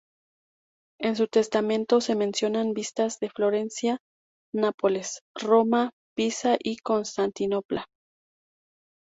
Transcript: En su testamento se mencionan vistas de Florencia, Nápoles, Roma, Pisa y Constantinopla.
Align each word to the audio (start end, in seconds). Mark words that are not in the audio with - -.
En 0.99 1.15
su 1.15 1.27
testamento 1.27 2.01
se 2.01 2.15
mencionan 2.15 2.73
vistas 2.73 3.19
de 3.19 3.29
Florencia, 3.29 3.99
Nápoles, 4.51 5.21
Roma, 5.35 5.91
Pisa 6.15 6.57
y 6.59 6.77
Constantinopla. 6.77 7.85